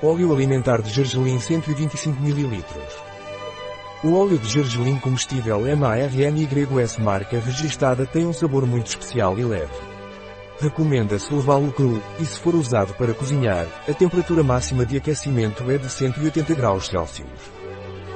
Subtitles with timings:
[0.00, 2.64] Óleo alimentar de gergelim 125 ml.
[4.04, 9.74] O óleo de gergelim comestível MARNYS marca registada tem um sabor muito especial e leve.
[10.60, 15.78] Recomenda-se levá-lo cru, e se for usado para cozinhar, a temperatura máxima de aquecimento é
[15.78, 17.28] de 180 graus Celsius.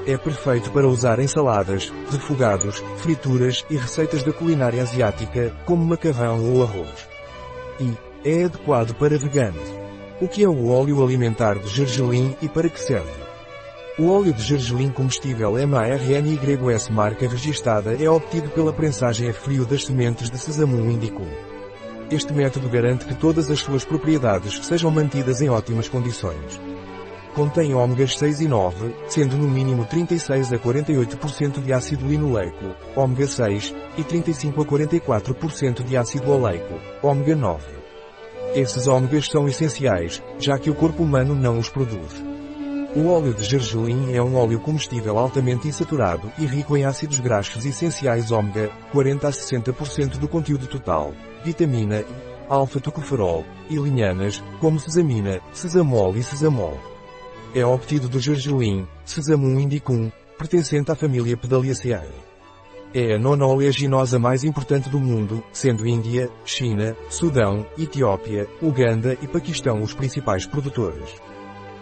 [0.07, 6.45] É perfeito para usar em saladas, refogados, frituras e receitas da culinária asiática, como macarrão
[6.55, 7.09] ou arroz.
[7.81, 7.93] E
[8.25, 9.82] é adequado para veganos.
[10.23, 13.11] O que é o óleo alimentar de gergelim e para que serve?
[13.99, 19.85] O óleo de gergelim comestível MARNYS marca registada é obtido pela prensagem a frio das
[19.85, 21.27] sementes de Sesamum indicum.
[22.09, 26.61] Este método garante que todas as suas propriedades sejam mantidas em ótimas condições.
[27.35, 33.27] Contém ômegas 6 e 9, sendo no mínimo 36 a 48% de ácido linoleico, ômega
[33.27, 37.82] 6, e 35 a 44% de ácido oleico, ômega 9.
[38.55, 42.23] Esses ômegas são essenciais, já que o corpo humano não os produz.
[42.95, 47.65] O óleo de gergelim é um óleo comestível altamente insaturado e rico em ácidos graxos
[47.65, 52.07] essenciais ômega, 40 a 60% do conteúdo total, vitamina E,
[52.47, 56.79] alfa-tocoferol, e linhanas, como sesamina, sesamol e sesamol.
[57.55, 62.32] É obtido do gergelim, Sesamum indicum, pertencente à família Pedaliaceae.
[62.95, 69.27] É a nona oleaginosa mais importante do mundo, sendo Índia, China, Sudão, Etiópia, Uganda e
[69.27, 71.09] Paquistão os principais produtores.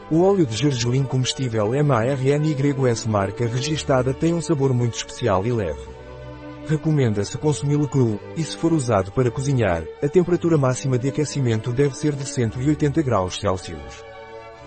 [0.09, 5.89] O óleo de gergelim comestível MARNYS marca registada tem um sabor muito especial e leve.
[6.69, 11.97] Recomenda-se consumi-lo cru, e se for usado para cozinhar, a temperatura máxima de aquecimento deve
[11.97, 14.10] ser de 180 graus Celsius.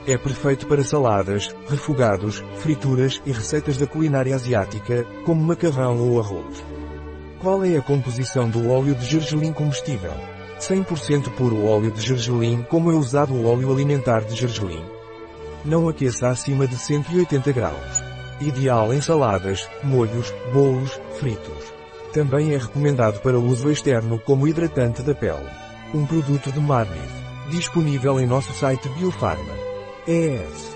[0.06, 6.62] É perfeito para saladas, refogados, frituras e receitas da culinária asiática, como macarrão ou arroz.
[7.40, 10.12] Qual é a composição do óleo de gergelim comestível?
[10.60, 14.84] 100% puro óleo de gergelim como é usado o óleo alimentar de gergelim.
[15.64, 18.04] Não aqueça acima de 180 graus.
[18.42, 21.74] Ideal em saladas, molhos, bolos, fritos.
[22.12, 25.50] Também é recomendado para uso externo como hidratante da pele.
[25.94, 27.24] Um produto de Marnif.
[27.50, 29.63] Disponível em nosso site Biofarma.
[30.08, 30.73] is.